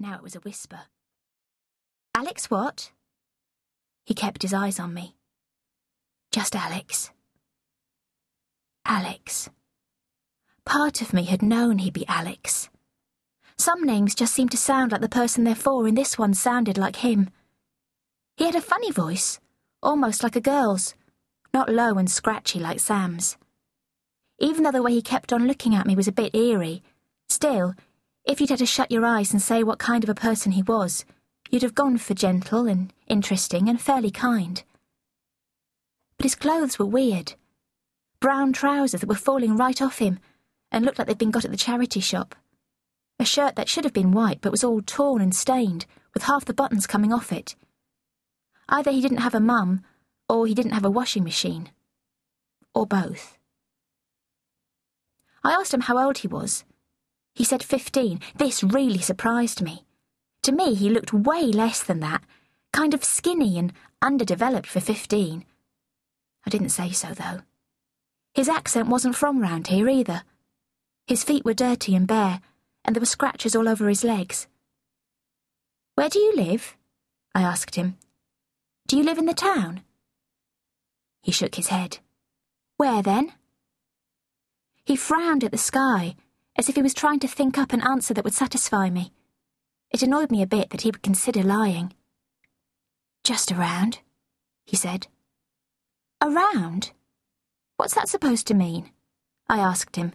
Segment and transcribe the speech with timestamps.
[0.00, 0.80] Now it was a whisper.
[2.14, 2.90] Alex, what?
[4.06, 5.14] He kept his eyes on me.
[6.32, 7.10] Just Alex.
[8.86, 9.50] Alex.
[10.64, 12.70] Part of me had known he'd be Alex.
[13.58, 16.78] Some names just seemed to sound like the person they're for, and this one sounded
[16.78, 17.28] like him.
[18.38, 19.38] He had a funny voice,
[19.82, 20.94] almost like a girl's,
[21.52, 23.36] not low and scratchy like Sam's.
[24.38, 26.82] Even though the way he kept on looking at me was a bit eerie,
[27.28, 27.74] still,
[28.24, 30.62] if you'd had to shut your eyes and say what kind of a person he
[30.62, 31.04] was,
[31.50, 34.62] you'd have gone for gentle and interesting and fairly kind.
[36.16, 37.34] But his clothes were weird.
[38.20, 40.18] Brown trousers that were falling right off him
[40.70, 42.34] and looked like they'd been got at the charity shop.
[43.18, 46.44] A shirt that should have been white but was all torn and stained, with half
[46.44, 47.56] the buttons coming off it.
[48.68, 49.82] Either he didn't have a mum,
[50.28, 51.70] or he didn't have a washing machine.
[52.74, 53.36] Or both.
[55.42, 56.64] I asked him how old he was.
[57.40, 58.20] He said 15.
[58.36, 59.86] This really surprised me.
[60.42, 62.22] To me, he looked way less than that,
[62.70, 65.46] kind of skinny and underdeveloped for 15.
[66.44, 67.40] I didn't say so, though.
[68.34, 70.22] His accent wasn't from round here either.
[71.06, 72.42] His feet were dirty and bare,
[72.84, 74.46] and there were scratches all over his legs.
[75.94, 76.76] Where do you live?
[77.34, 77.96] I asked him.
[78.86, 79.80] Do you live in the town?
[81.22, 82.00] He shook his head.
[82.76, 83.32] Where then?
[84.84, 86.16] He frowned at the sky,
[86.60, 89.14] as if he was trying to think up an answer that would satisfy me.
[89.90, 91.94] It annoyed me a bit that he would consider lying.
[93.24, 94.00] Just around,
[94.66, 95.06] he said.
[96.20, 96.90] Around?
[97.78, 98.90] What's that supposed to mean?
[99.48, 100.12] I asked him,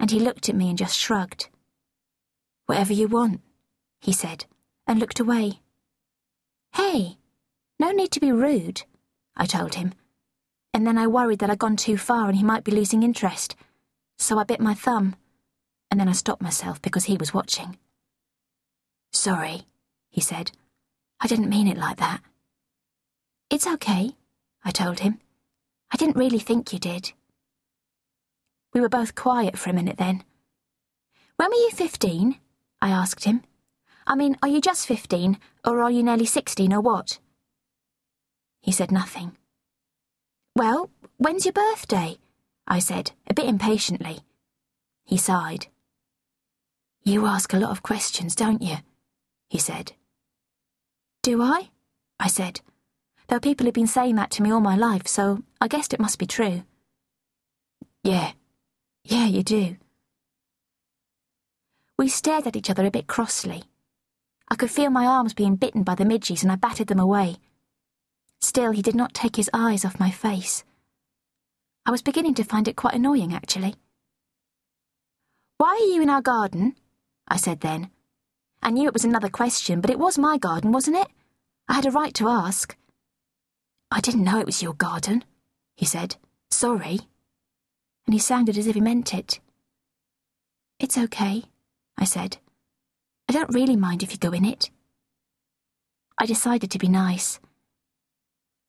[0.00, 1.50] and he looked at me and just shrugged.
[2.64, 3.42] Whatever you want,
[4.00, 4.46] he said,
[4.86, 5.60] and looked away.
[6.72, 7.18] Hey,
[7.78, 8.84] no need to be rude,
[9.36, 9.92] I told him.
[10.72, 13.54] And then I worried that I'd gone too far and he might be losing interest,
[14.16, 15.14] so I bit my thumb,
[15.90, 17.78] and then I stopped myself because he was watching.
[19.12, 19.62] Sorry,
[20.10, 20.52] he said.
[21.20, 22.20] I didn't mean it like that.
[23.50, 24.12] It's okay,
[24.64, 25.18] I told him.
[25.90, 27.12] I didn't really think you did.
[28.74, 30.22] We were both quiet for a minute then.
[31.36, 32.38] When were you fifteen?
[32.82, 33.42] I asked him.
[34.06, 37.18] I mean, are you just fifteen, or are you nearly sixteen, or what?
[38.60, 39.36] He said nothing.
[40.54, 42.18] Well, when's your birthday?
[42.66, 44.20] I said, a bit impatiently.
[45.04, 45.68] He sighed.
[47.04, 48.76] You ask a lot of questions, don't you?
[49.48, 49.92] He said.
[51.22, 51.70] Do I?
[52.20, 52.60] I said,
[53.28, 56.00] though people who've been saying that to me all my life, so I guessed it
[56.00, 56.64] must be true.
[58.02, 58.32] Yeah,
[59.04, 59.76] yeah, you do.
[61.98, 63.64] We stared at each other a bit crossly.
[64.50, 67.36] I could feel my arms being bitten by the midges and I batted them away.
[68.40, 70.64] Still, he did not take his eyes off my face.
[71.84, 73.74] I was beginning to find it quite annoying, actually.
[75.56, 76.76] Why are you in our garden?
[77.28, 77.90] I said then.
[78.62, 81.08] I knew it was another question, but it was my garden, wasn't it?
[81.68, 82.76] I had a right to ask.
[83.90, 85.24] I didn't know it was your garden,
[85.76, 86.16] he said.
[86.50, 87.00] Sorry.
[88.06, 89.40] And he sounded as if he meant it.
[90.80, 91.44] It's okay,
[91.96, 92.38] I said.
[93.28, 94.70] I don't really mind if you go in it.
[96.18, 97.38] I decided to be nice.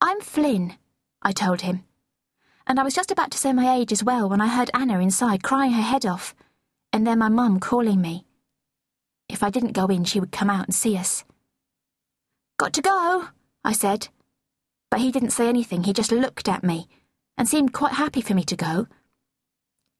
[0.00, 0.74] I'm Flynn,
[1.22, 1.84] I told him.
[2.66, 4.98] And I was just about to say my age as well when I heard Anna
[5.00, 6.34] inside crying her head off,
[6.92, 8.26] and then my mum calling me.
[9.32, 11.24] If I didn't go in, she would come out and see us.
[12.58, 13.28] Got to go,
[13.64, 14.08] I said.
[14.90, 16.86] But he didn't say anything, he just looked at me
[17.36, 18.86] and seemed quite happy for me to go.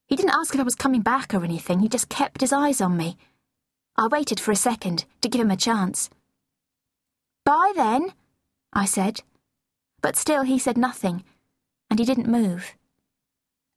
[0.06, 2.80] He didn't ask if I was coming back or anything, he just kept his eyes
[2.80, 3.16] on me.
[3.96, 6.10] I waited for a second to give him a chance.
[7.44, 8.12] Bye then,
[8.72, 9.22] I said
[10.02, 11.24] but still he said nothing,
[11.88, 12.74] and he didn't move.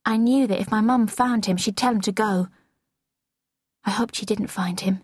[0.04, 2.48] I knew that if my mum found him, she'd tell him to go.
[3.86, 5.02] I hoped she didn't find him.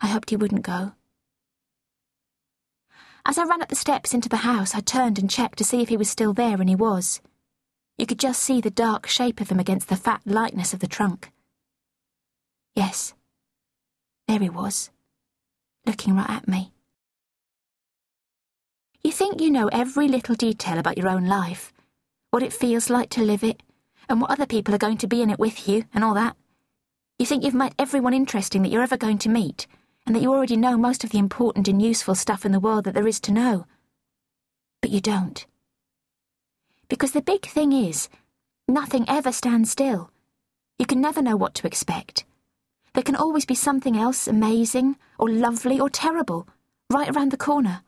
[0.00, 0.92] I hoped he wouldn't go.
[3.26, 5.82] As I ran up the steps into the house, I turned and checked to see
[5.82, 7.20] if he was still there, and he was.
[7.98, 10.86] You could just see the dark shape of him against the fat lightness of the
[10.86, 11.30] trunk.
[12.74, 13.12] Yes,
[14.26, 14.90] there he was,
[15.84, 16.72] looking right at me.
[19.02, 21.72] You think you know every little detail about your own life,
[22.30, 23.62] what it feels like to live it,
[24.08, 26.36] and what other people are going to be in it with you, and all that.
[27.18, 29.66] You think you've met everyone interesting that you're ever going to meet,
[30.06, 32.84] and that you already know most of the important and useful stuff in the world
[32.84, 33.66] that there is to know.
[34.80, 35.46] But you don't.
[36.88, 38.08] Because the big thing is,
[38.66, 40.10] nothing ever stands still.
[40.78, 42.24] You can never know what to expect.
[42.94, 46.48] There can always be something else amazing, or lovely, or terrible,
[46.90, 47.82] right around the corner.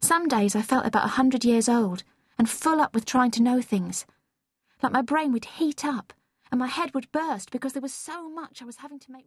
[0.00, 2.04] Some days I felt about a hundred years old
[2.38, 4.06] and full up with trying to know things.
[4.82, 6.12] Like my brain would heat up
[6.50, 9.26] and my head would burst because there was so much I was having to make.